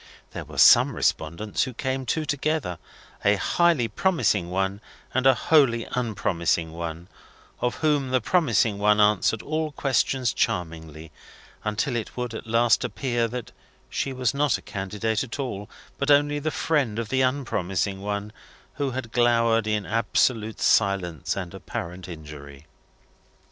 There 0.31 0.45
were 0.45 0.57
some 0.57 0.95
respondents 0.95 1.61
who 1.65 1.75
came 1.75 2.07
two 2.07 2.25
together, 2.25 2.79
a 3.23 3.35
highly 3.35 3.87
promising 3.87 4.49
one 4.49 4.81
and 5.13 5.27
a 5.27 5.35
wholly 5.35 5.87
unpromising 5.91 6.71
one: 6.71 7.07
of 7.59 7.75
whom 7.85 8.09
the 8.09 8.19
promising 8.19 8.79
one 8.79 8.99
answered 8.99 9.43
all 9.43 9.71
questions 9.73 10.33
charmingly, 10.33 11.11
until 11.63 11.95
it 11.95 12.17
would 12.17 12.33
at 12.33 12.47
last 12.47 12.83
appear 12.83 13.27
that 13.27 13.51
she 13.91 14.11
was 14.11 14.33
not 14.33 14.57
a 14.57 14.63
candidate 14.63 15.23
at 15.23 15.37
all, 15.37 15.69
but 15.99 16.09
only 16.09 16.39
the 16.39 16.49
friend 16.49 16.97
of 16.97 17.09
the 17.09 17.21
unpromising 17.21 18.01
one, 18.01 18.31
who 18.77 18.89
had 18.89 19.11
glowered 19.11 19.67
in 19.67 19.85
absolute 19.85 20.59
silence 20.61 21.35
and 21.35 21.53
apparent 21.53 22.07
injury. 22.09 22.65